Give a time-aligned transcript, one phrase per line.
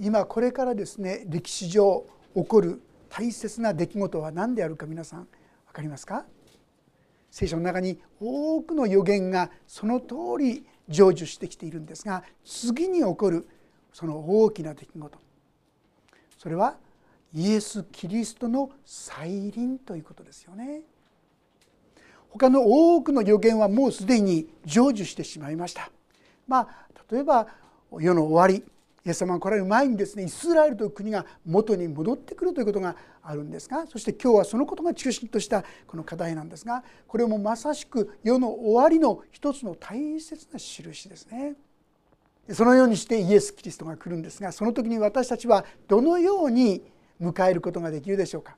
[0.00, 5.28] 今これからですね歴史上起こる大切な出来事は何であるか皆さん
[5.66, 6.24] 分かりますか？
[7.30, 13.48] 聖書の中に多くの予言がその通り成就してきているんですが次に起こる
[13.92, 15.18] その大きな出来事
[16.38, 16.76] それは
[17.32, 20.82] イエス・キリストの再臨ということですよね。
[22.28, 25.90] 他の多くの予言はもうすでに成就してしまいました。
[26.46, 27.46] まあ、例えば
[27.98, 28.64] 世の終わり
[29.06, 30.24] イエス様が来られる前にですね。
[30.24, 41.54] イスラエルという国が元に戻ってくるということがあるんですがそして今日はそのことが中心としたこの課題なんですがこれもまさしく世の終わりの一つの大切な印ですね。
[42.50, 46.82] そのようにしてイエス・キリストが来るんですがその時に私たちはどのように
[47.20, 48.56] 迎えることができるでしょうか。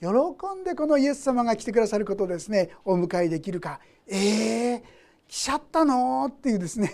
[0.00, 3.80] 喜んでこのイエス様が来てくださることをですねお迎えできるか。
[4.06, 4.82] えー、
[5.26, 6.90] 来ちゃったのっていうですね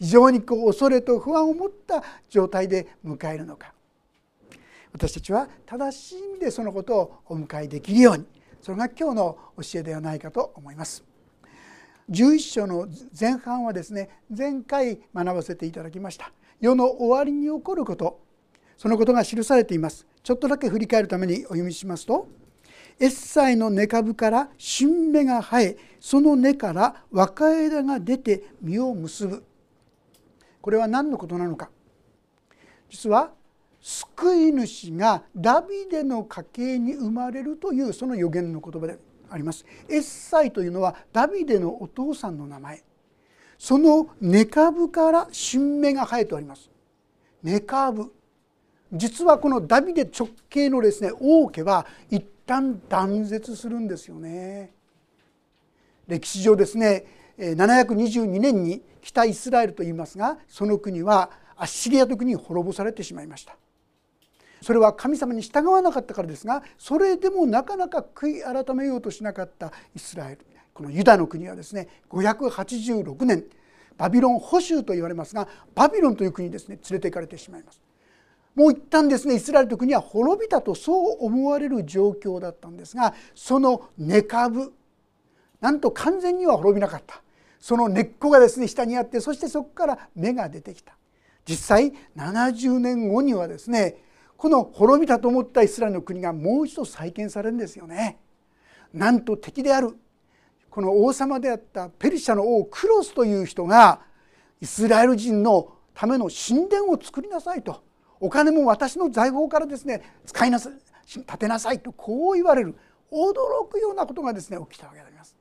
[0.00, 3.74] 非常にこう恐れと不安を持った状態で迎えるのか。
[4.92, 8.24] 私たちは正しい意味でそのことをお迎えできるように。
[8.62, 11.04] それが今日の教えではないかと思います。
[12.10, 16.32] 11章の前半はですね前回学ばせていただきました。
[16.60, 18.20] 世の終わりに起こること。
[18.78, 20.06] そのことが記されています。
[20.22, 22.28] ちょっとだけ振り返るためにお読みしますと
[22.98, 29.44] 「エッサイの根株から新芽が生えその根から若枝が出て実を結ぶ」
[30.60, 31.70] これは何のことなのか
[32.88, 33.32] 実は
[33.80, 38.98] 救い主がダビデの家系に生まれるというその予言の言葉で
[39.30, 39.64] あります。
[39.88, 42.82] エッサイというのはダビデのお父さんの名前
[43.56, 46.70] その根株から新芽が生えております。
[47.42, 48.12] 根株
[48.92, 54.72] 実はこのダビデ直系のですね王家は一旦断絶するんですよね。
[56.08, 57.04] 歴史上ですね
[57.40, 63.56] 722年に北イスラエルと言いますがその国はアッシリアと国に滅ぼされてしまいました。
[64.62, 70.46] それは神様に従わなかったからですがそれでもなかなか悔い改めようとしなかったイスラエル。
[70.74, 73.44] このユダの国はですね586年
[73.96, 77.80] バビロン捕囚と言われますがバビロンという国にですね連れて行かれてしまいます。
[78.54, 84.72] もう一旦ですねイスラエルという国は滅びたとそう思われる状況だったんですがその根株
[85.60, 87.22] なんと完全には滅びなかった。
[87.60, 90.96] その根っこがですね下にあってそしてそこから芽が出てきた
[91.46, 93.98] 実際70年後にはですね
[94.36, 98.18] この滅びたと思ったイスラエルの国がもう一度再建されるんですよね。
[98.94, 99.94] なんと敵である
[100.70, 104.00] この王様であったペルシャの王クロスという人が
[104.60, 107.82] イスラエル人のための神殿を作りなさいと
[108.18, 110.72] お金も私の財宝からですね使いなさい
[111.12, 112.76] 建てなさいとこう言われる
[113.12, 115.36] 驚くようなことがですね起きたわけであります。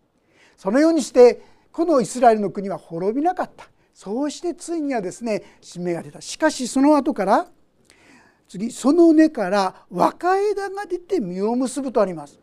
[0.57, 1.41] そのようにして
[1.79, 3.69] このイスラエルの国は滅びなかった。
[3.93, 6.19] そうしてついにはですね新芽が出た。
[6.19, 7.47] しかしその後から
[8.49, 12.37] 次その根から若枝が出て実を結ぶとあります。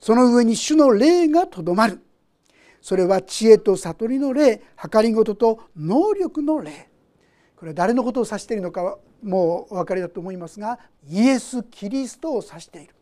[0.00, 2.00] その上に主の霊がとどまる。
[2.80, 6.88] それは知恵と悟りの霊計りごとと能力の霊。
[7.56, 10.78] これは誰のことを指しているのかもうお分かりだと思いますが
[11.08, 12.94] イエス・キリストを指している。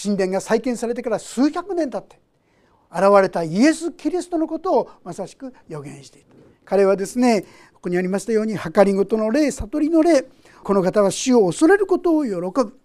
[0.00, 2.20] 神殿が再建されてから数百年経って
[2.90, 6.26] 現れたイエス・キリストのことをまさしく予言している
[6.64, 10.24] 彼はですねここにありましたように計りごとの霊悟りの霊
[10.62, 12.78] この方は死を恐れることを喜ぶ。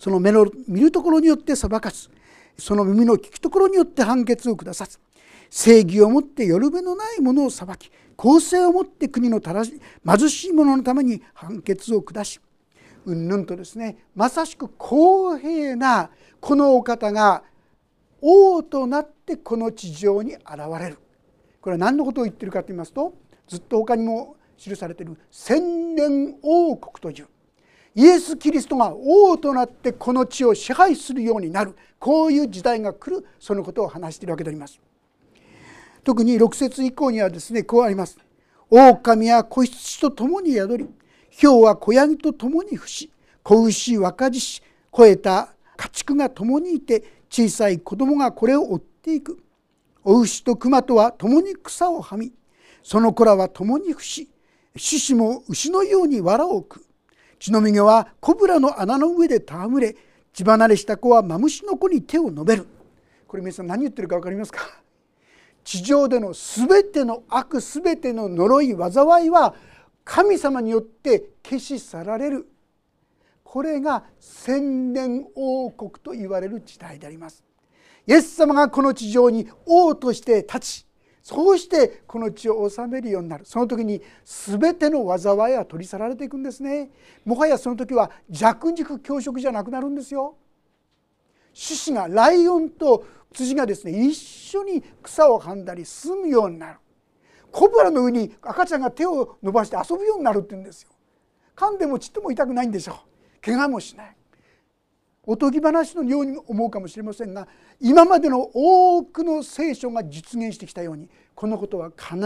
[0.00, 2.08] その目の見るところによって裁かず
[2.56, 4.98] その耳の聞くところによって判決を下さず
[5.50, 12.40] 正義をもってよるべのないものを裁き公正をもって国のたらし貧しい者のために判決を下し
[13.04, 16.10] うんぬんとですねまさしく公平な
[16.40, 17.42] このお方が
[18.22, 20.46] 王となってこの地上に現
[20.78, 20.98] れる
[21.60, 23.14] これは何のことを言ってるかと言いますと
[23.46, 27.28] ずっと他にも記されている千年王国という
[27.94, 34.80] イエス・キリストが王となってこの地を支配するようになるこういう時代が来るそのことを話しているわけであります。
[36.04, 38.18] 特に6節以降にはですねこうあります。
[38.70, 40.88] 狼は子羊と共に宿り
[41.42, 43.10] 豹は子ヤギと共に伏し
[43.42, 44.62] 子牛若獅子
[44.92, 49.42] 肥えた家畜が共にいて小さい子供がこれを追っていく。
[50.02, 52.32] お牛と熊とは共に草をはみ
[52.82, 54.30] その子らは共に伏し
[54.74, 56.84] 獅子も牛のように藁を食う
[57.38, 59.96] 血のみ毛はコブラの穴の上で戯れ
[60.32, 62.66] 血離れした子はマムシの子に手を述べる。
[63.26, 64.60] これ皆さん何言ってるか分かりますか？
[65.62, 69.54] 地上での全ての悪全ての呪い災いは
[70.04, 72.48] 神様によって消し去られる。
[73.52, 77.42] これが千年王国と言われる時代であります。
[78.06, 80.86] イエス様がこの地上に王として立ち
[81.20, 83.44] そうしてこの地を治めるようになる。
[83.44, 86.92] その時に全ての災いは取り去られていくんですね。
[87.24, 90.36] もはやその時は弱肉強食じゃなくなるんですよ。
[91.52, 96.78] 獅子がライオンと羊がですね一緒に草を噛んだり住むようになる。
[97.50, 100.90] コブラの上に赤ちゃんが手を伸ばして遊ぶようになるって言うんですよ。
[101.56, 103.09] 噛んでもちっとも痛くないんでしょう。
[103.42, 104.16] 怪我もしない。
[105.24, 107.46] おとぎ話のように思うかもしれませんが
[107.78, 112.16] 今までの多くの聖書が実現してきたようにこのことは必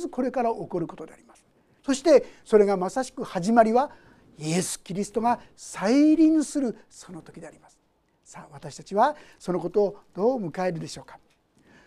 [0.00, 1.44] ずこれから起こることであります。
[1.84, 3.90] そしてそれがまさしく始まりは
[4.38, 7.78] イエス・キリストが再臨するその時であります。
[8.24, 11.18] さあ私たちはそのことをどう迎えるでしょうか。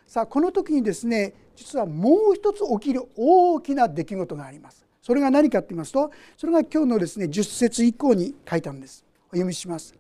[0.05, 4.86] さあこの時にですね実はもう一つ起きる大きな出来事があります。
[5.07, 9.05] それが何かと言いますとそれが今日のですね10節以降に書いたんです。
[9.27, 9.95] お読みします。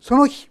[0.00, 0.50] その日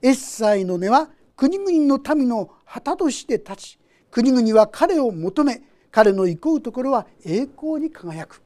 [0.00, 3.78] エッサイの根は国々の民の旗として立ち
[4.12, 8.40] 国々は彼を求め彼の行こうところは栄光に輝く。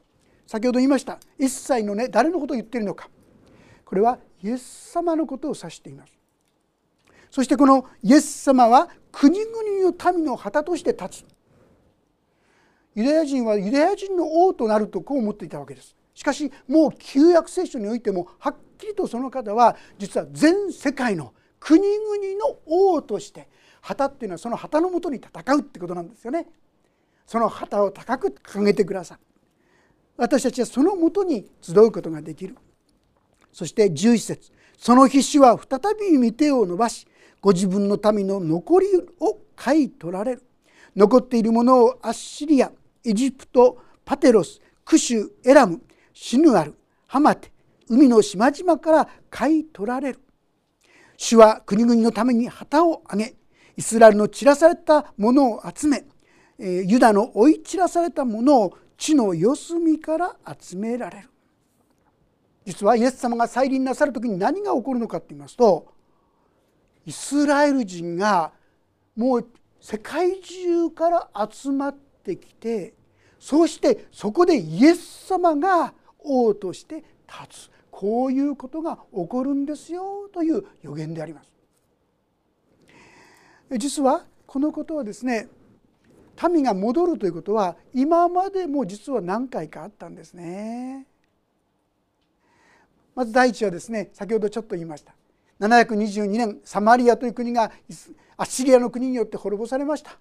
[0.47, 3.07] 先ほど言いましたエッサイの根誰のことを言っているのか。
[3.85, 6.13] これはイエス様のことを指しています。
[7.29, 11.25] そしてこのイエス様は国々の民の旗として立つ
[12.95, 21.89] ユダヤ人はユダヤ人の王となるとこう思っていたわけですしかしもう旧約聖書においてもはっきりとその方は実は全世界の国々
[22.39, 23.47] の王として
[23.81, 26.47] 旗っていうのはその旗のもとに戦うってことなんですよね。
[27.25, 29.17] その旗を高く掲げてください。
[30.17, 32.57] 私たちはそのもとに集うことができる。
[33.53, 37.07] そして11節その必死は再び見手を伸ばし
[37.41, 38.87] ご自分の民の残り
[39.19, 40.43] を買い取られる
[40.95, 42.71] 残っているものをアッシリア
[43.05, 45.81] エジプトパテロスクシュエラム
[46.13, 46.75] シヌアル
[47.07, 47.51] ハマテ
[47.89, 50.19] 海の島々から買い取られる。
[51.17, 53.35] 主は国々のために旗を上げ
[53.75, 56.05] イスラエルの散らされたものを集め
[56.57, 61.29] ユダの追い散らされたものを地の四隅から集められる。
[62.65, 65.93] 実はイエス様が再臨なさる時に何が起こるのかっていいますと
[67.05, 68.51] イスラエル人が
[69.15, 69.47] もう
[69.79, 72.93] 世界中から集まっててきて
[73.39, 81.51] そしてそこでイエス様が王として立つこういうことが起こるんですよという予言であります。
[83.77, 85.47] 実はこのことはですね
[86.51, 91.05] 民が戻るということは今までも実は何回かあったんですね。
[93.15, 95.13] まず第一はですね先ほどちょっと言いました
[95.59, 97.71] 722年サマリアという国が
[98.37, 100.17] アッシリアの国によって滅ぼされました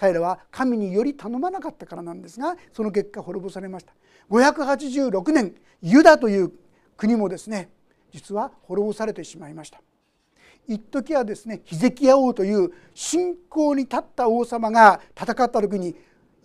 [0.00, 3.92] 彼らは神により頼まなかったからなんですがその結果滅ぼされました。
[4.30, 6.52] 586年ユダという
[6.96, 7.68] 国もですね
[8.10, 9.82] 実は滅ぼされてしまいました。
[10.66, 15.94] 一時はですねヒゼキヤ王という信仰に立った王様が戦った時に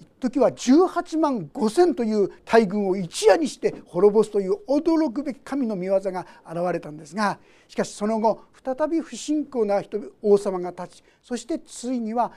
[0.02, 12.34] 一時は18万5,000という大軍を一夜にして滅ぼすという驚くべき神の御業が現れたんですがしかしその後再び不信仰な人王様が立ちそしてついには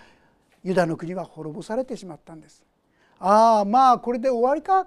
[0.62, 2.64] ユダの国は滅ぼされてしまったんです。
[3.18, 4.86] ああまあこれで終わりか。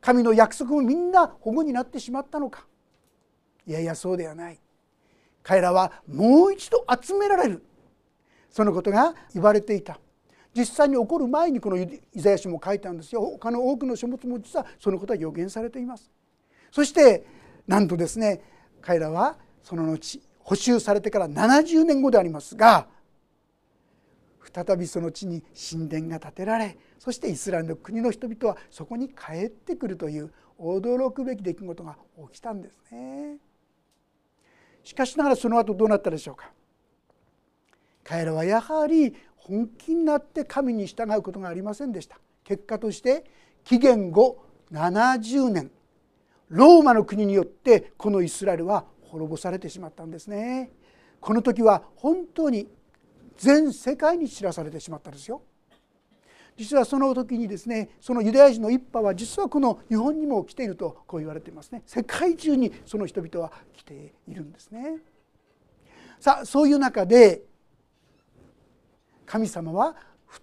[0.00, 2.66] 神の約束もみんな保護になってしまったのか。
[3.66, 4.58] いやいやそうではない。
[5.42, 7.64] 彼らはもう一度集められる。
[8.50, 9.98] そのことが言われていた。
[10.54, 13.22] 実際に起こる前にこのイザヤ書も書いてあるんですよ。
[13.22, 16.10] 他の多くの書物も実はそのことは予言されています。
[16.70, 17.24] そして
[17.66, 18.40] なんとですね
[18.80, 22.86] 彼らはその後補修されてから70年後でありますが
[24.50, 31.96] 再びその地に神殿が建てられそしてイスラエルの国の人々はそこに帰ってくるという驚くべき出来事が
[32.32, 33.38] 起きたんですね。
[34.84, 36.52] しかしながらその後どうなったでしょうか。
[38.04, 42.18] 彼らはやはり本気になって神に従うことがありませんでした。
[42.44, 43.24] 結果として
[43.64, 45.70] 紀元後70年
[46.48, 50.70] ローマの国によってこのイスラエルは滅ぼされてしまったんですね。
[51.20, 52.68] この時は本当に
[53.36, 55.42] 全世界に知らされてしまったんですよ。
[56.56, 61.82] 実はその時にですねそのユダヤ人の一派は実はこの日本にも来ているとこう言われていますね。
[61.86, 64.98] 世界中にその人々は来ているんですね。
[66.20, 67.42] さあそういう中で
[69.24, 69.96] 神様は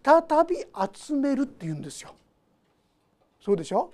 [0.03, 0.58] 再び
[0.98, 2.15] 集めるっていうんですよ。
[3.39, 3.91] そうでしょ？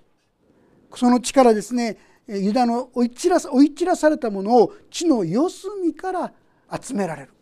[0.96, 1.98] その力ですね
[2.28, 6.34] ユダの追い散ら追い散らされたものを地の四隅から
[6.82, 7.34] 集められる。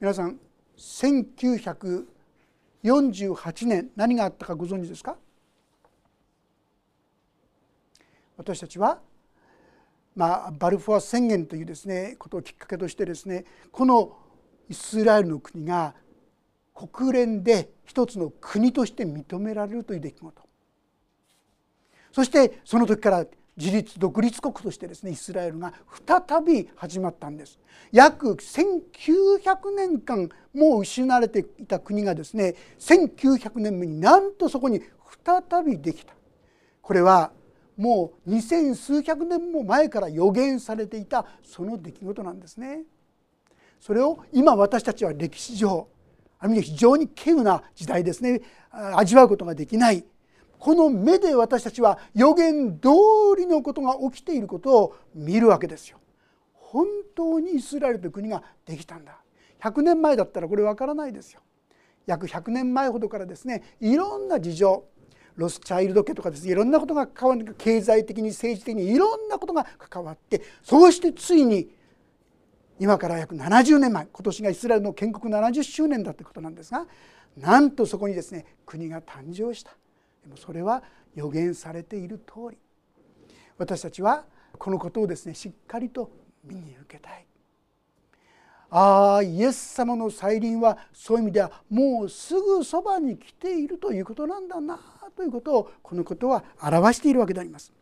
[0.00, 0.38] 皆さん
[0.78, 2.06] 1948
[3.66, 5.18] 年何があったかご存知ですか？
[8.38, 8.98] 私たちは、
[10.16, 14.16] まあ、バルフォア宣言というですねことをきっかけとしてですねこの
[14.70, 15.94] イスラエルの国が
[16.74, 20.42] 国連で一つの国として認められるという出来事。
[22.10, 23.26] そしてその時から
[23.56, 25.74] 自立独立国としてですねイスラエルが
[26.06, 27.58] 再び始まったんです。
[27.92, 34.80] 約1900年間もう失われていた国がですね1900年目になんとそこに
[35.24, 36.14] 再びできた。
[36.80, 37.32] これは
[37.76, 42.84] もう二千数百年も前から予言されていたその出来事なんですね。
[43.80, 45.88] それを今私たちは歴史上
[46.38, 48.40] ある意味非常に稀有な時代ですね。
[48.70, 50.04] 味わうことができない。
[50.60, 52.88] この目で私たちは予言通
[53.36, 55.98] りのことが起きていることを見るわけですよ。
[56.52, 56.86] 本
[57.16, 59.18] 当にイスラエルという国ができたんだ
[59.60, 61.40] 100年前だったらこれわからないですよ。
[62.06, 64.84] 約100年前ほどからですねいろんな事情
[65.36, 71.70] ロスチャイルド家とかですねいろんなことが関わる経済的に政治的にいろんなことが関わってそうしてついに
[72.78, 76.86] 今から約70年前今年がイスラエルの建国70周年だということなんですが
[77.38, 79.74] なんとそこにですね国が誕生した
[80.30, 80.82] もそれは
[81.14, 82.58] 予言されている通り。
[83.58, 84.24] 私たちは
[84.58, 86.10] このことをですねしっかりと
[86.44, 87.26] 見に受けたい。
[88.70, 94.78] ああイエス様の再臨はそういう意味ではもうすぐそばに来ているということなんだな
[95.16, 97.72] ということをこのことは表しているわけであります。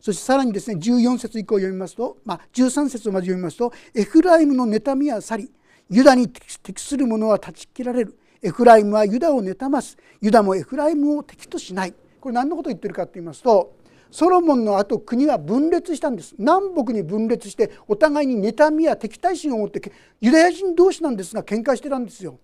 [0.00, 5.50] そしてさらにですね14節以降読みますと、まあ、13節をまず読みますと「エフライムの妬みは去り
[5.88, 8.18] ユダに適する者は断ち切られる。
[8.44, 9.96] エフライムはユダを妬ます。
[10.20, 13.74] ユダもエフライムを敵としない」これ何のことを言ってるかと言いますと
[14.10, 16.34] ソロモンの後国は分裂したんです。
[16.38, 19.80] 南北に分裂してお互いに妬みや敵対心を持って
[20.20, 22.38] ユダヤ人同士なんですが喧嘩してたんですよ。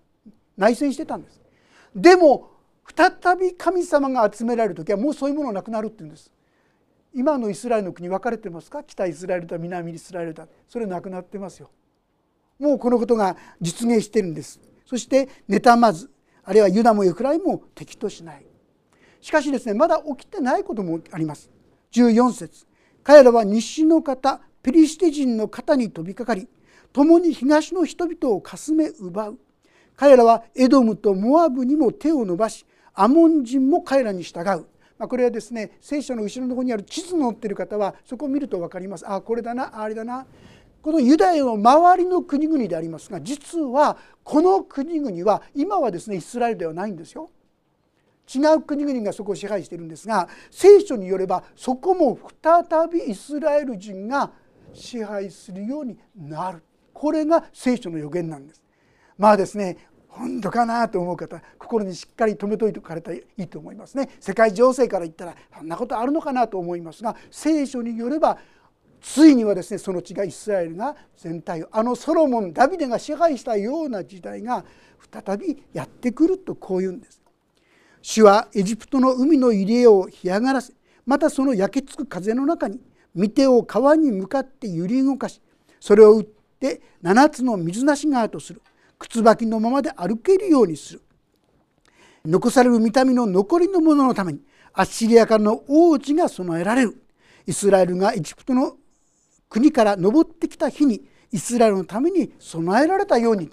[0.57, 1.41] 内戦してたんです。
[1.95, 2.49] でも
[2.97, 6.33] 再び神様が集められる時はもうそういうものなくなるっていうんです。
[7.15, 8.83] 今のイスラエルの国分かれてますか？
[8.83, 10.49] 北イスラエルだ南イスラエルだ。
[10.69, 11.71] それなくなってますよ。
[12.59, 14.61] もうこのことが実現してるんです。
[14.87, 16.11] そして妬まず
[16.43, 18.45] あるいはユダもエフライも敵としない。
[19.21, 21.51] しかしですねまだ起きてないこともあります。
[21.93, 22.67] 14節。
[23.03, 26.49] 彼らは西の方ペリシテ人の肩に飛びかかり
[26.93, 29.39] 共に東の人々をかすめ奪う。
[29.97, 34.67] 彼らはエドムとモアブにも手を伸ばしアモン人も彼らに従う、
[34.99, 39.05] まあ、これはですね聖書の後ろの方にある地図の載ってる方はそこを見ると分かります。
[39.09, 40.27] あこれだなあれだな。
[40.83, 43.99] このユダヤの周りの国々でありますが実は
[44.31, 47.31] この国々は今はですねイスラエルではないんですよ。
[48.33, 54.31] 違う国々がそこを支配しているんですが聖書によればそこも再びイスラエル人が
[54.73, 56.63] 支配するようになる
[56.95, 58.63] これが聖書の予言なんです。
[59.19, 68.39] まあですね本当かなと思う方心にしっかり留めといておかれたらいいと思いますね世界情勢から言ったらそんなことあるのかなと思いますが聖書によれば
[69.01, 74.65] ついにはですねその地がイスラエルが全体をあのソロモンダビデが支配したような時代が
[75.13, 77.21] 再びやってくるとこういうんです。
[78.03, 80.73] 主はエジプトの海の入り江を干上がらせ
[81.05, 82.81] またその焼けつく風の中に
[83.17, 85.43] 御手を川に向かって揺り動かし
[85.81, 88.63] それを打って7つの水なし川とする。
[88.99, 91.03] 靴履きのままで歩けるようにする。
[92.25, 94.41] 残される見た目の残りのもののために
[94.75, 97.03] アッシリアからの王子が備えられる。
[97.47, 98.77] イスラエルがエジプトの
[99.51, 101.03] 国から登ってきた日に
[101.33, 103.51] イスラエルのために備えられたように。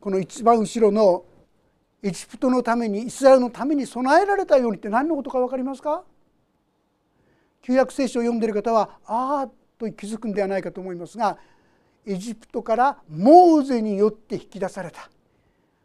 [0.00, 1.24] この一番後ろの
[2.02, 6.02] エジプトのためにイスラエルのために備えられたようにって何のことか分かりますか？
[7.60, 11.38] 旧約聖書を読んでいる方はああと気づくんではないかと思いますが
[12.04, 15.10] エジプトからモーゼによって引き出された。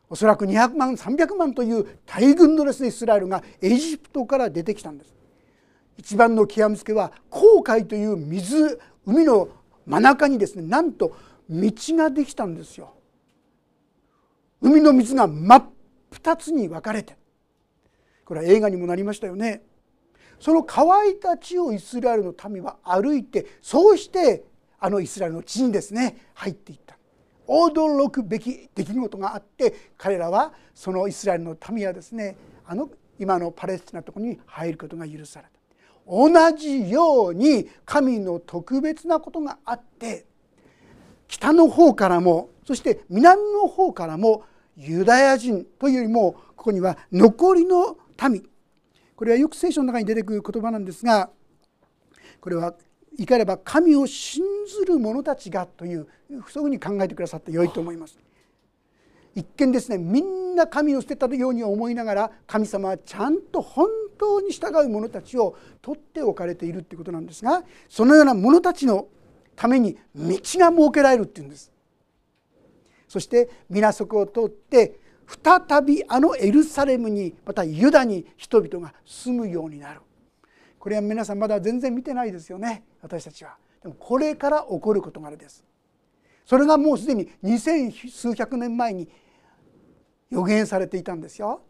[0.10, 5.17] おそらく200万300万という大軍のですねイスラエルがエジプトから出てきたんです。
[5.98, 9.50] 一番の極めつけは紅海という水海の
[9.86, 11.16] 真中にですねなんと
[11.50, 12.94] 道ができたんですよ。
[14.62, 15.66] 海の水が真っ
[16.12, 17.18] 二つに分かれて。
[18.26, 19.62] これは映画にもなりましたよね。
[20.40, 24.44] その乾いた地をイスラエルの民は歩いてそうして
[24.80, 26.98] あのイスラエルの地にですね入っていった。
[27.48, 32.36] 驚くべき出来事があって彼らはそのイスラエルの民はですね
[32.66, 35.57] あの今のパレスチナのところに入ることが許された。
[36.08, 40.26] 同じように神の特別なことがあって
[41.28, 44.44] 北の方からもそして南の方からも
[44.78, 47.98] ユダヤ人というよりもここには残りの
[48.30, 48.48] 民
[49.16, 51.30] これはよく聖書の中に出てくる言葉なんですが
[52.40, 52.74] これは
[53.18, 58.18] 言い換えれば神を信ずる者たちがというそういうふうに考えてくださって良いと思います。
[59.34, 63.88] 一見ですねみんな神を捨てたように思いながら神様はちゃんと本
[64.18, 69.08] 当に従う者たちを取っておかれているということなんですがそのような者たちの
[69.56, 71.72] ために道が設けられるっていうんです。
[73.08, 80.02] そして皆そこを通って再びあのエルサレムにまたユダに人々が住むようになる。
[80.80, 83.58] これは皆さんまだ全然見てないですよね私たちは。
[83.82, 85.66] でもこれから起こる事柄です。
[86.46, 89.10] それがもうすでに二千数百年前に
[90.30, 91.62] 予言されていたんですよ。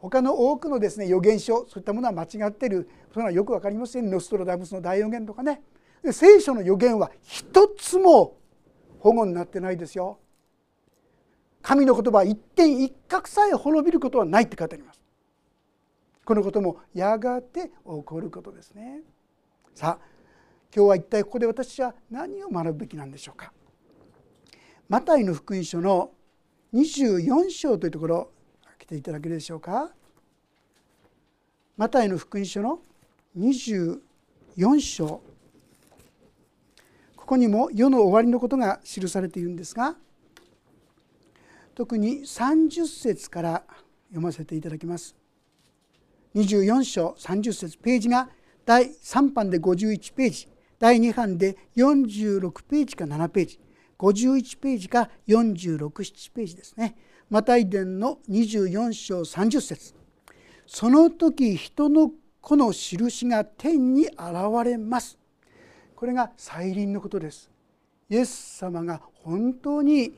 [0.00, 2.88] 他の多くのですね予言書そういったものは間違ってる。
[3.12, 4.10] それはよく分かりません。
[4.10, 5.62] ノストロダムスの大予言とかね。
[6.12, 8.38] 聖書の予言は一つも
[8.98, 10.18] 保護になってないですよ。
[11.62, 15.00] 神の言葉は一点一角さえ滅びることはないって書いてあります。
[16.24, 19.02] このこともやがて起こることですね。
[19.74, 20.04] さあ
[20.74, 23.52] 今日は一体ここで私は何を学ぶべきなんでしょうか。
[24.88, 26.12] マタイの福音書の
[26.72, 28.32] 24章というところ
[28.90, 29.90] ていただけるでしょうか。
[31.76, 32.80] マタイの福音書の
[33.38, 34.00] 24
[34.80, 35.22] 章。
[37.16, 39.94] ここにも世の終わりのことが記されているんですが
[41.76, 43.62] 特に30節から
[44.08, 45.14] 読ませていただきます。
[46.34, 48.28] 24章30節ページが
[48.66, 50.48] 第3版で51ページ
[50.80, 53.60] 第2版で46ページか7ページ。
[54.00, 56.96] 51ページか467ページですね。
[57.28, 59.94] マタイ伝の24章30節。
[60.66, 64.16] その時人の子の印が天に現
[64.64, 65.18] れます。
[65.94, 67.50] これが再臨のことです。
[68.08, 70.14] イエス様が本当に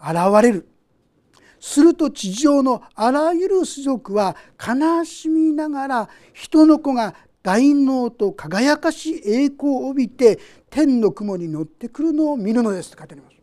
[0.00, 0.68] 現れる。
[1.60, 13.36] すると地上のあらゆる種族は悲しみながら人の子が大能と輝かしい栄光を帯びて天の雲に乗ってくるのを見るのですと書いてあります。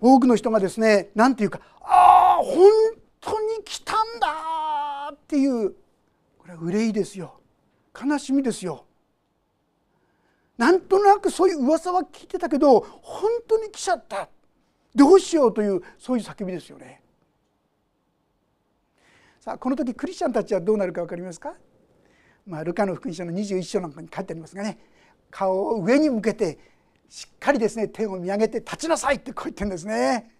[0.00, 2.70] 多くの人がですね何て言うか「ああ本
[3.20, 5.70] 当に来たんだ!」っていう
[6.38, 7.40] これは憂いですよ
[7.98, 8.84] 悲しみですよ。
[10.58, 14.28] なんとなくそういう噂は聞いてたけど本当に来ちゃった
[14.94, 17.00] どうしようというそういう叫びですよね。
[19.44, 21.52] さあこの時クリスチャンたちはどうなるか分かりますか、
[22.46, 24.78] まあ、ルカの福音書の21章なんかに書いてありますがね
[25.30, 26.58] 顔を上に向けて
[27.10, 30.30] しっかりですね天を見上げて立ちなさいってこう言ってるんですね。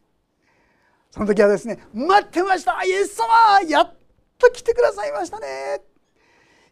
[1.11, 3.95] その時はですね「待ってましたイエス様やっ
[4.39, 5.83] と来てくださいましたね」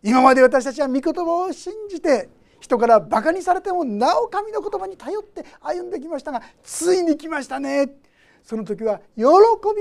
[0.03, 7.95] 今まで私たちは御言葉を信じて人からバカにされてもなお神の言葉に頼って歩んできましたがついに来ましたね
[8.42, 9.25] その時は喜び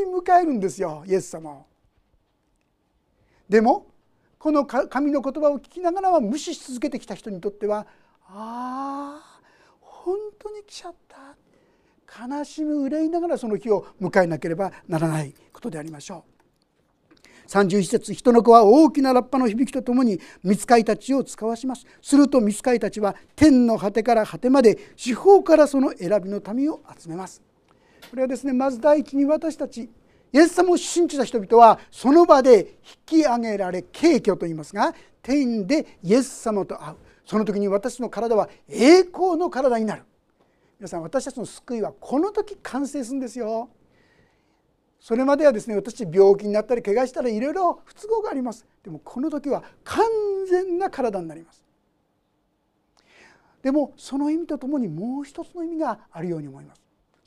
[0.04, 1.71] 迎えるんですよイエス様を。
[3.52, 3.86] でも
[4.40, 7.86] この神の言葉を聞きながらは無視し続けてきた人にとっては
[8.30, 9.42] ああ
[9.82, 11.36] 本当に来ちゃった。
[12.28, 17.50] 悲しみ憂いながらその日を迎えなければならないことでありましょう。
[17.50, 21.86] 31節人の子は大きなラッパの響きとともに見つかいたちを使わします。
[22.02, 27.42] すると見つかいたちは天の果てから果てまで四方からその選びの民を集めます。
[28.10, 29.90] これはですねまず第一に私たち
[30.34, 40.04] イエス様を信じた人々はその場で引き上げられ敬虚と言いますが天でイエス様と会うその時に私の体は栄光の体になる。
[40.80, 43.70] 皆さん私たちの救いはこの時完成するんですよ。
[45.00, 48.66] それまではですね私病気になったり怪我したらいろいろ不都合があります。
[48.84, 50.04] でもこの時は完
[50.50, 51.64] 全な体になります。
[53.62, 56.82] でもその意味とともにもう一つの意味があるように思います。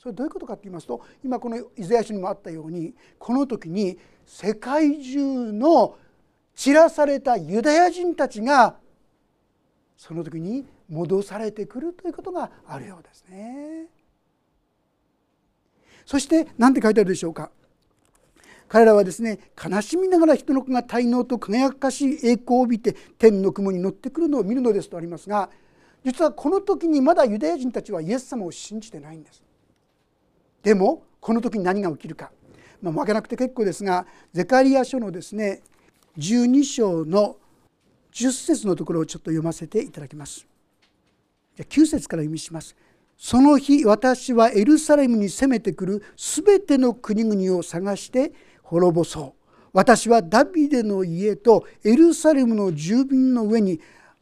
[0.05, 5.97] それどういうことかと言いますと今このイザヤ書にもあったようにこの時に世界中の
[6.53, 8.75] 散らされたユダヤ人たちが
[9.97, 13.87] その時に戻されてくるということがあるようですね。
[16.05, 17.49] そして何て書いてあるでしょうか
[18.67, 25.49] 彼らはですね悲しみながら人の子が滞納と輝かしい栄光を帯びて天の雲に乗ってくるのを見るのですとありますが
[26.03, 29.41] 実はこの時にまだユダヤ人たちはイエス様を信じてないんです。
[30.65, 32.31] でもこの時に何が起きるか、
[32.81, 35.61] まあ、負けなくて結構ですがゼカリア書のですね
[36.17, 37.37] 12章の
[38.11, 40.47] 10節のところをちょっと読ませていただきます。
[41.55, 42.75] じゃ9節から読みします。
[43.15, 53.79] その日私はエルサレムに攻めてくるすべての国々を探して滅ぼそう私はダビデの家とエルサレムの住民の上に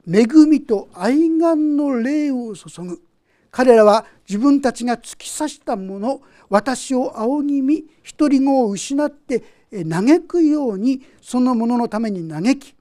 [0.07, 3.01] 恵みと愛願の霊を注ぐ
[3.49, 6.19] 彼らは自分たちが突き刺したもの
[6.49, 7.85] 私を仰ぎ見
[8.17, 9.43] 独り子を失って
[9.87, 12.75] 嘆くようにそのもののために嘆き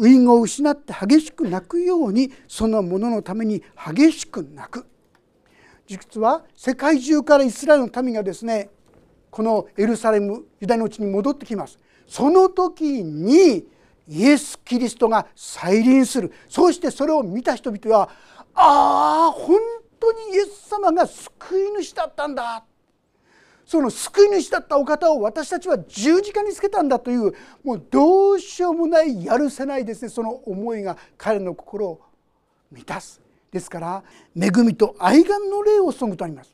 [0.00, 4.86] 遺語を失って激しく泣くようにそのもののために激しく泣く。
[5.86, 8.70] 実は世界中からイスラエルの民がですね
[9.30, 11.78] このエルサレムユダヤの地に戻ってきます。
[12.08, 13.66] その時に
[14.08, 16.32] イエス・キリストが再臨する。
[16.48, 18.08] そしてそれを見た人々は
[18.54, 19.60] ああ本
[20.02, 22.64] 当にイエス様が救い主だったんだ。
[23.64, 30.08] その救い主だったお方を私たちは十字架につけたんだというもうどうしようもないやるせないですね。
[30.08, 32.00] その思いが彼の心を
[32.72, 33.20] 満たす。
[33.52, 34.02] ですから
[34.36, 36.52] 恵みと愛願の霊を注ぐとあります。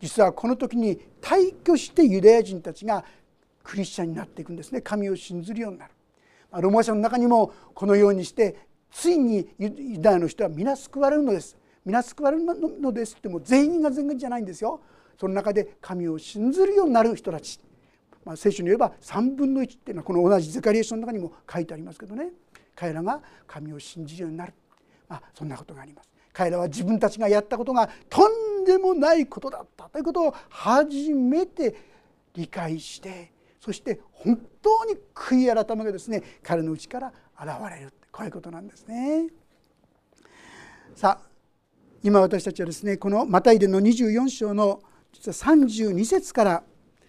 [0.00, 3.04] 実はこの時に大挙してユダヤ人たちが
[3.62, 4.80] クリスチャンになっていくんですね。
[4.80, 5.92] 神を信ずるようになる。
[6.62, 8.56] ロマ書の中にもこのようにして
[8.90, 11.56] ついにユダヤの人は皆救われるのです。
[11.86, 14.80] 皆救われるのですっても全員が全員じゃないんですよ。
[15.18, 17.60] その中で神を信ずるようになる人たち、
[18.24, 22.32] まあ、聖書に言えば3分の1っていうのはこの同じゼカリエーションの中にも書いてありますけどね。
[22.74, 24.52] 彼らが神を信じるようになる、
[25.08, 26.10] まあ、そんなことがあります。
[26.32, 31.74] 彼らは自分たちがやったことがとんでもないことだったということを初めて
[32.34, 39.28] 理解してそして本当に悔い改めがですね彼の内から現れるこういうことなんですね。
[40.94, 41.35] さあ
[42.06, 44.80] 今私たちはですねこのマタイでの24章の
[45.12, 46.62] 実は32節から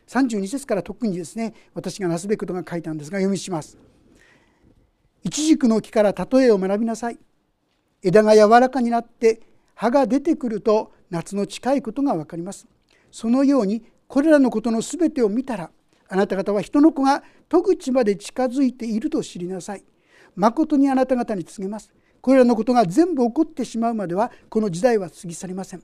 [0.07, 3.77] 32節から特にですね私がなすべきことが書いたんですが読みします。
[5.23, 7.19] いちじくの木から例えを学びなさい。
[8.01, 9.41] 枝が柔らかになって
[9.75, 12.65] 葉が出てくると夏の近いことが分かります。
[13.11, 15.69] そのようにこれらのことの全てを見たら
[16.09, 19.83] あなた方は人の子が戸口まで近づいていると知りなさい。
[20.35, 21.91] まことにあなた方に告げます。
[22.27, 25.83] これらのことが全部起こってしまうまではこの時代は過ぎ去りません。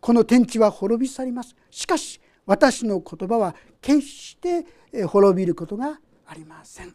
[0.00, 1.56] この天地は滅び去ります。
[1.68, 4.64] しかし私の言葉は決して
[5.04, 5.98] 滅びることが
[6.28, 6.94] ありません。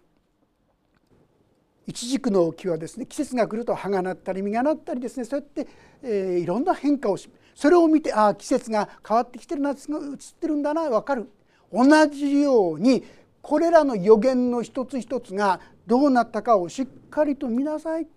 [1.86, 5.68] イチジクの木はですね季節が来ると葉がなったり実がなったりですねそうやって、
[6.02, 11.30] えー、いろんな変化をしそれを見てああ季節が変わってきてる夏が移ってるんだな分かる
[11.70, 13.04] 同じように
[13.42, 18.08] これらの予言の一つ一つがどうなったかをしっかりと見なさい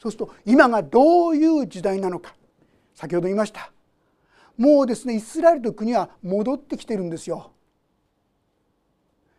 [0.00, 2.34] そうすると今がどういう時代なのか
[2.94, 3.70] 先ほど言いました
[4.60, 7.50] もうですねイスラエルと国は戻ってきてるんですよ。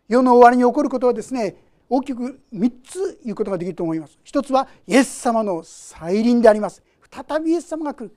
[0.07, 4.17] 世の終わりに起こることはですね大きく3つ言うことができると思います。
[4.23, 6.81] 一つはイエス様の再臨であります。
[7.11, 8.15] 再びイエス様が来る。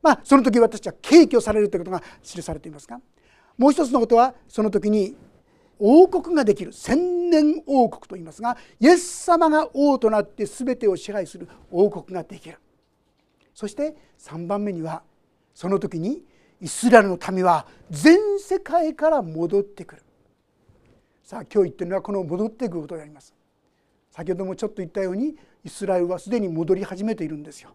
[0.00, 2.98] まあその時私は敬挙されるということが記されていますが
[3.58, 5.16] もう一つのことはその時に
[5.78, 12.58] 王国ができる千年王国と言いますがイエス様が王となって全てを支配する王国ができる。
[13.54, 15.02] そして3番目には
[15.54, 16.22] その時に
[16.60, 20.02] イスラエルの民は全世界から戻ってくる。
[21.22, 23.34] さあ今日言ってるのはこの戻ってくることであります。
[24.10, 27.74] 先ほどもちょっと言ったようにイスラエルはすでに戻り始めているんですよ。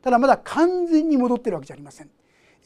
[0.00, 2.10] ただまだ完全に戻ってるわけじゃありません。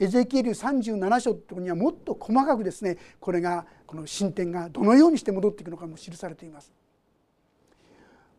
[0.03, 6.73] エゼキエル37章とにはもっと細かくですねこれがこの進展がどのようにして戻っていくのかも記されています。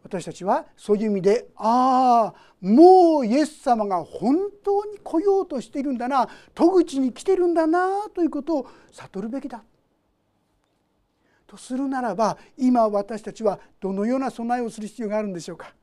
[0.03, 9.63] 私たちはそういう意味でああもうイエス様が本当に来ようとしているんだな戸口に来てるんだなということを悟るべきだ。
[11.47, 15.73] とするならば今私たちはどのような備えをする必要があるんでしょうか。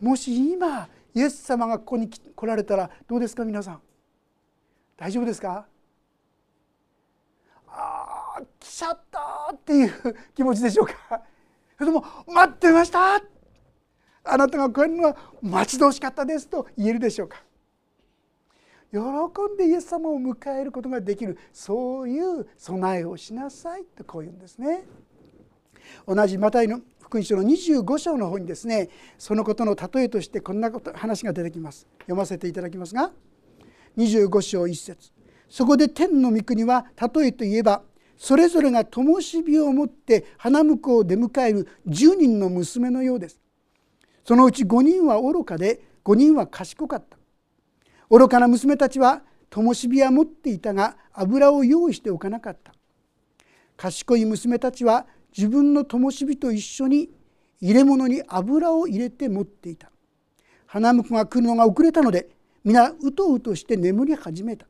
[0.00, 3.80] もし今イエス様がここに来られたらどうですか皆さん？
[4.96, 5.66] 大丈夫ですか？
[7.68, 9.92] ああ来ちゃったっていう
[10.34, 11.22] 気持ちでしょうか？
[11.78, 13.16] それとも待ってました
[14.24, 17.42] あなたが来るのは待ち遠しかったですと言えるでしょうか？
[18.92, 24.84] 喜んでイエス様を迎えることができるそういう備えをしなさいとこう言うんですね。
[26.06, 26.80] 同じマタイの
[27.12, 31.86] 福音書の25章の方にですねそのことの例えとしてこんなこと話が出てきます。
[32.00, 33.12] 読ませていただきますが
[33.98, 35.12] 25章1節。
[35.50, 37.82] そこで天の御国は例えといえば
[38.16, 43.38] それぞれが灯火を持って花婿を出迎える10人の娘のようです。
[44.24, 47.18] そのうち5人は愚かで5人は賢かった。
[48.08, 52.72] 愚かな娘たちは灯火は持っていたが油を用意しておかなかった。
[53.76, 57.10] 賢い娘たちは自分の灯火と一緒に
[57.60, 59.90] 入れ物に油を入れて持っていた。
[60.66, 62.28] 花婿が来るのが遅れたので
[62.64, 64.66] 皆うとうとして眠り始めた。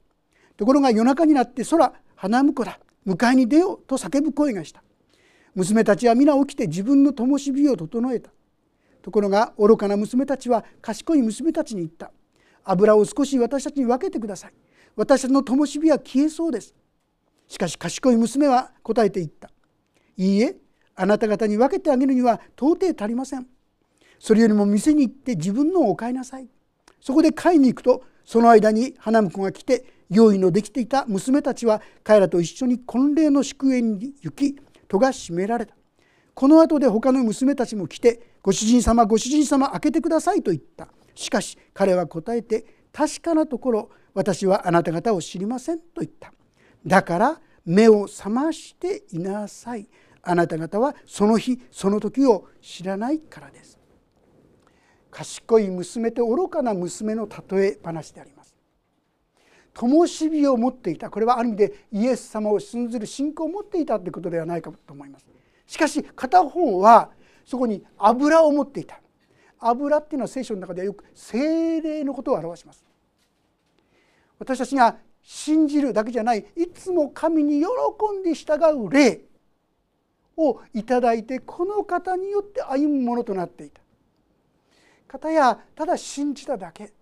[0.56, 4.82] ところが夜中になって空花婿だ迎えに出ようと叫ぶ声がした。
[5.54, 8.30] 娘たちは皆起きて自分の灯火を整えた。
[9.02, 12.12] ところが愚かな娘たちは賢い娘たちに言った。
[12.64, 14.52] 油を少し私たちに分けてください。
[14.94, 16.74] 私たちの灯火は消えそうです。
[17.48, 19.50] しかし賢い娘は答えて言った。
[20.16, 20.56] いいえ
[20.94, 23.46] あなた方に分けてあげるには到底足りません。
[24.18, 26.48] それよりも店に行って自分のをお買いなさい。
[27.00, 35.74] そこで買いに行くとその間に花婿が来て用意のできていた娘たちは彼らと一緒に婚礼の祝宴に行き戸が閉められた。
[36.34, 40.88] この後で他の娘たちも来て「ご主人様ご主人様開けてください」と言った。
[41.14, 46.32] しかし彼は答えて確かなところ私はあなた方を知りませんと言った。
[46.86, 49.88] だから目を覚ましていなさい。
[50.22, 53.78] あなた方はその日その時を知らないからです。
[55.10, 58.56] 賢い娘と愚かな娘の例え話であります。
[59.74, 61.10] 灯火を持っていた。
[61.10, 65.26] これはある意味でイエス様を信ずる信仰を持っていたということではないかと思います。
[65.66, 67.10] しかし片方は
[67.44, 69.00] そこに油を持っていた。
[69.58, 72.84] 油っていうのは聖書の中ではよく精霊のことを表します。
[74.38, 76.44] 私たちが信じるだけじゃない。
[76.56, 77.66] いつも神に喜
[78.18, 78.54] んで従
[78.86, 79.20] う霊。
[80.36, 83.80] をいただいてこの方によって歩むものとなっていた。
[85.08, 86.92] 方やただ信じただけ。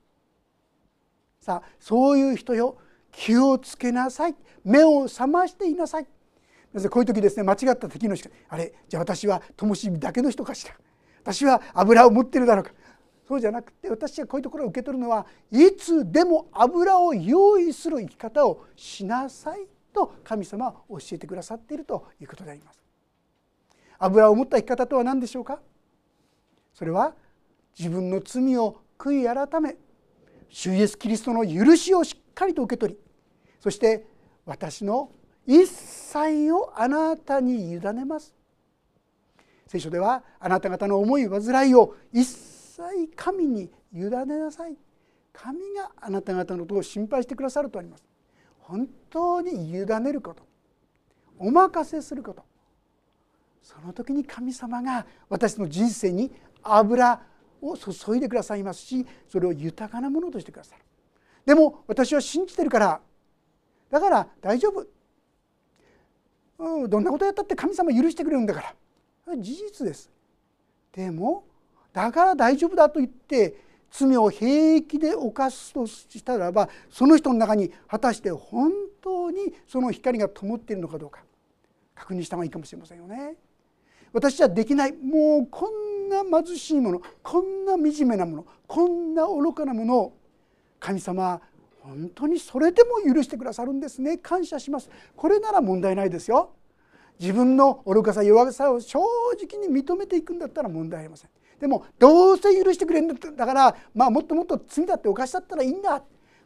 [1.41, 2.77] さあそういう人よ。
[3.13, 4.37] 気をつけなさい。
[4.65, 6.07] 目を覚ましていなさい。
[6.73, 10.75] なぜこういう時ですね間違った敵の人あれじゃあ私は灯火だけの人かしら。
[11.23, 12.73] 私は油を持ってるだろうか。
[13.27, 22.80] そうじゃなくて私がこういうところを受け取るのはいつでも油を用意する生き方をしなさいと神様は教えてくださっているということであります。
[24.01, 25.61] 油を持った生き方とは何でしょうか？
[26.75, 27.15] それは
[27.79, 29.77] 自分の罪を悔い改め
[30.49, 32.99] 主イエスキリストの許しをしっかりと受け取り
[33.61, 34.07] そして
[34.47, 35.13] 私の
[35.47, 38.35] 一切をあなたに委ねます。
[39.67, 42.83] 聖書ではあなた方の思い煩いを一切
[43.15, 44.77] 神に委ねなさい。
[45.33, 48.05] 神があなた方のことを心配してくださるとあります。
[48.59, 50.43] 本当に委ねること
[51.39, 52.45] お任せすること
[53.63, 57.21] その時に神様が私の人生に油
[57.63, 60.83] を注いでくださいますしそれを豊かなものとしてくださる。
[61.45, 63.01] でも私は信じてるから。
[63.91, 64.87] だから大丈夫、
[66.59, 68.75] うん、どんなことやったって神様許してくれるんだか
[69.27, 69.37] ら。
[69.37, 70.11] 事実です。
[70.93, 71.45] でも
[71.93, 73.57] だから大丈夫だと言って
[73.91, 81.23] 罪を平気で犯すとしたらばその人の中に果たして本当にその光が灯っているのかどうか。
[81.95, 83.35] 確認した方がいいかもしれませんよね。
[84.13, 84.93] 私はできない。
[84.93, 90.17] もうこんな貧しいものこんな惨めなものこんな愚かなものを
[90.81, 91.43] 神様は
[91.81, 94.19] 本当にそれでも許してくださるんですね。
[94.19, 94.91] 感謝します。
[95.17, 96.51] これなら問題ないですよ。
[97.19, 98.99] 自分の愚かさ弱さを正
[99.43, 101.31] 直に認めていくんだったら問題ありません。
[101.61, 106.03] でもどうせ許してくれるんだからまあもっともっと罪だって犯しちゃったらいいんだ。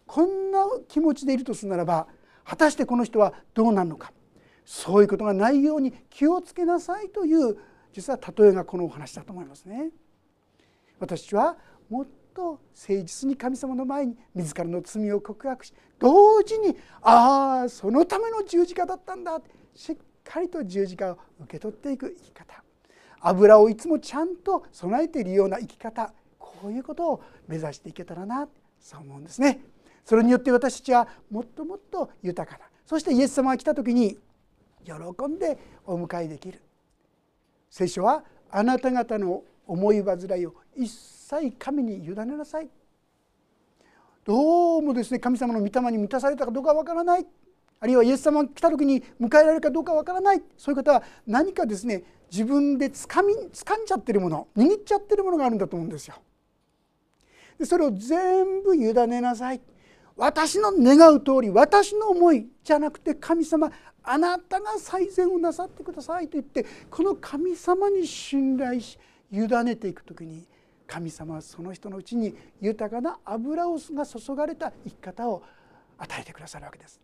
[0.06, 2.06] こんな気持ちでいるとするならば
[2.44, 4.12] 果たしてこの人はどうなるのか。
[4.64, 7.56] そういうことがないように気をつけなさいという
[7.92, 9.90] 実は例えがこのお話だと思いますね。
[10.98, 11.56] 私は
[11.88, 19.40] もっと誠実に神様の前に自らの罪を告白し同時にああそのための十字架だったんだ
[19.74, 22.62] しっかりと十字架を受け取っていく生き方
[23.20, 28.48] 油をいつもちゃんと備えているような生き方こういうことを目指していけたらな
[28.80, 29.60] そう思うんですね。
[30.04, 34.18] それによって私たちはもっともっと豊かなそしてイエス様が来た時に
[34.84, 34.92] 喜
[35.26, 36.60] んでお迎えできる。
[37.70, 42.68] 聖書はあなた方の思い煩いを一切神に委ねなさい。
[44.24, 47.26] どうもですね神様の御霊に満たされたかどうかわからない。
[47.80, 50.42] あるいはイエス様が来た時に迎えられるかどうかわからない。
[50.56, 56.14] そういう方は何かですね自分でつかみ掴んじゃってるもの握っちゃってるものがあるんだと思うんですよ。
[57.58, 59.60] でそれを全部委ねなさい。
[60.16, 63.70] 私の願う通り私の思いじゃなくて神様
[64.02, 68.98] あなたが最善をなさってくださいと言ってこの神様に信頼し
[69.32, 70.46] 委ねていく時に
[70.86, 75.42] 神様はその人のうちに豊かな油をが注がれた生き方を
[75.98, 77.00] 与えてくださるわけです。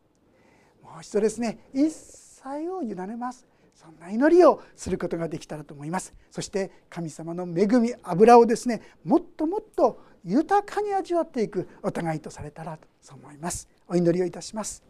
[0.82, 13.68] もう一度ですね一切を委ねますそんな祈りをすることができたらと思いますそして神様の恵み油をですねもっともっと豊かに味わっていくお互いとされたらとそう思います。
[13.88, 14.82] お祈りをいたします。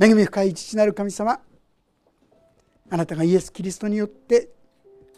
[0.00, 1.40] 恵み深い父なる神様
[2.90, 4.50] あなたがイエス・キリストによって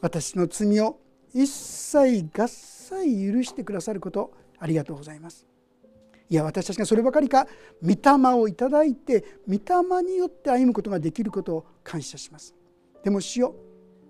[0.00, 0.98] 私の罪を
[1.32, 5.46] 一切合切許してくださることありがとうございます。
[6.28, 7.46] いや私たちがそればかりか
[7.82, 12.54] 御霊をいただいて御霊によって歩むことができることを感謝します。
[13.04, 13.54] でも主よ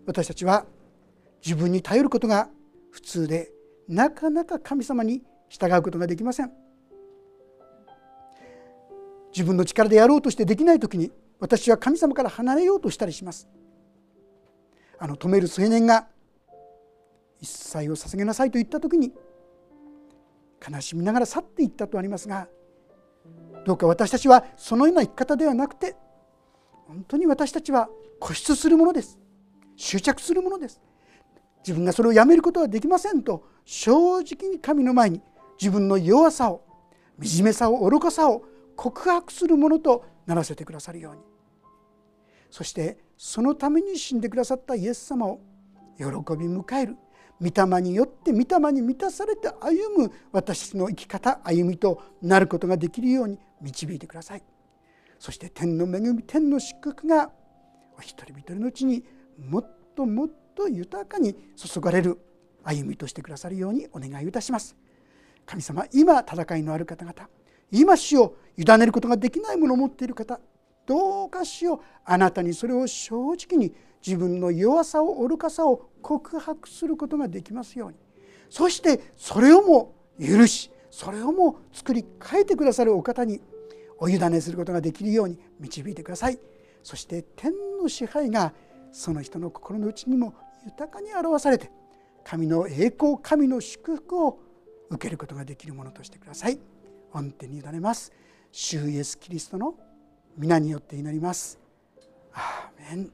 [0.07, 0.65] 私たちは
[1.45, 2.49] 自分に頼ることが
[2.91, 3.51] 普通で
[3.89, 6.53] なかなか神様に従うことができません。
[9.33, 13.49] 自分の力でやろうとしてできない時に私は神様から離れようとしたりします。
[14.99, 16.09] あの止める青年が
[17.41, 19.13] 一切を捧げなさいと言った時に
[20.67, 22.49] 悲しみながら去っていったとありますが
[23.67, 25.97] どうか私たちはそのような生き方ではなくて
[26.87, 29.19] 本当に私たちは固執するものです。
[29.77, 30.81] 執着するものです。
[31.59, 35.21] 自分がそれをやめることはできませんと正直に神の前に
[35.61, 36.63] 自分の弱さを
[37.23, 38.45] 惨めさを愚かさを
[38.77, 41.23] 告白するものとならせてくださるように。
[42.51, 45.41] そしてそのために死んでくださったイエス様を
[45.99, 46.97] 喜び迎える。
[47.39, 54.43] 御霊によって御霊に満たされて歩む私の生き方歩みとなることができるように導いてください。
[55.19, 57.31] そして天の恵み天の祝福が
[57.99, 59.05] お一人一人のうちに
[59.39, 62.19] もっともっと豊かに注がれる。
[62.67, 64.77] 歩みとしてくださるようにお願いいたします。
[65.47, 67.29] 神様今戦いのある方々
[67.71, 70.41] 今死を委ねることができないものを持っている方
[70.87, 73.73] どうかしよあなたにそれを正直に
[74.05, 77.97] 自分の弱さを愚かさを告白することができますように。
[78.51, 83.41] そしてそれをも許しそれをも作り変えてくださるお方に
[83.99, 86.39] お委ねすることができるように導いてください。
[86.83, 88.53] そして天の支配が
[88.93, 91.71] その人の心の内にも豊かに表されて
[92.29, 94.41] 神の栄光神の祝福を
[94.91, 96.59] 受けることができるものとしてください。
[97.13, 98.13] 御手に委ねます。
[98.51, 99.77] 主イエスキリストの
[100.37, 101.61] 皆によって祈ります。
[102.33, 103.13] アーメン。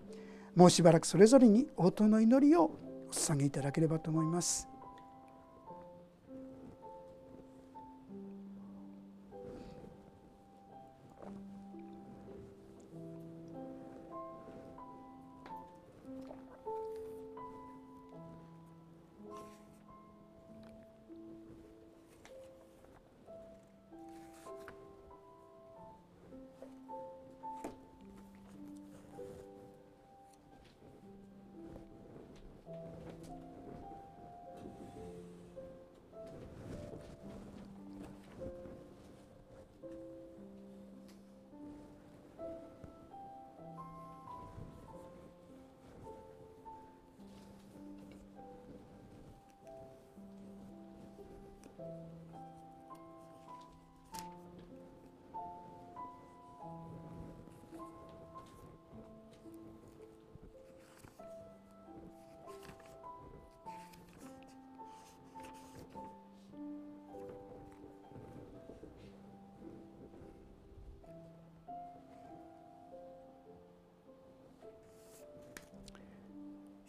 [0.56, 2.70] もうしばらくそれぞれに応答の祈りを
[3.10, 4.66] お捧げいただければと思います。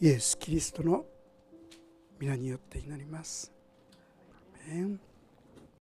[0.03, 1.05] イエス・キリストの
[2.19, 3.53] 皆によって祈ります。